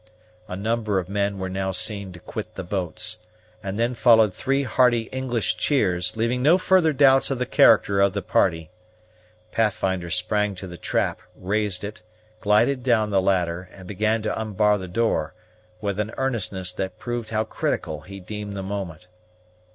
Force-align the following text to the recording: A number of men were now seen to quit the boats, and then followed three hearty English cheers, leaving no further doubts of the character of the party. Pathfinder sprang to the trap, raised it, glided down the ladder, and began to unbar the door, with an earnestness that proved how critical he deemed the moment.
A 0.47 0.55
number 0.55 0.97
of 0.97 1.09
men 1.09 1.37
were 1.37 1.47
now 1.47 1.71
seen 1.71 2.11
to 2.13 2.19
quit 2.19 2.55
the 2.55 2.63
boats, 2.63 3.19
and 3.61 3.77
then 3.77 3.93
followed 3.93 4.33
three 4.33 4.63
hearty 4.63 5.01
English 5.11 5.57
cheers, 5.57 6.17
leaving 6.17 6.41
no 6.41 6.57
further 6.57 6.91
doubts 6.91 7.29
of 7.29 7.37
the 7.37 7.45
character 7.45 8.01
of 8.01 8.13
the 8.13 8.23
party. 8.23 8.71
Pathfinder 9.51 10.09
sprang 10.09 10.55
to 10.55 10.65
the 10.65 10.75
trap, 10.75 11.21
raised 11.35 11.83
it, 11.83 12.01
glided 12.39 12.81
down 12.81 13.11
the 13.11 13.21
ladder, 13.21 13.69
and 13.71 13.87
began 13.87 14.23
to 14.23 14.35
unbar 14.41 14.79
the 14.79 14.87
door, 14.87 15.35
with 15.81 15.99
an 15.99 16.11
earnestness 16.17 16.73
that 16.73 16.97
proved 16.97 17.29
how 17.29 17.43
critical 17.43 18.01
he 18.01 18.19
deemed 18.19 18.53
the 18.53 18.63
moment. 18.63 19.05